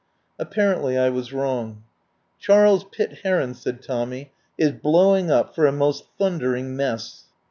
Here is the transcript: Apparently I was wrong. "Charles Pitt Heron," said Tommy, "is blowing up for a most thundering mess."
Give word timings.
Apparently 0.39 0.97
I 0.97 1.09
was 1.09 1.31
wrong. 1.31 1.83
"Charles 2.39 2.83
Pitt 2.85 3.19
Heron," 3.23 3.53
said 3.53 3.83
Tommy, 3.83 4.31
"is 4.57 4.71
blowing 4.71 5.29
up 5.29 5.53
for 5.53 5.67
a 5.67 5.71
most 5.71 6.05
thundering 6.17 6.75
mess." 6.75 7.25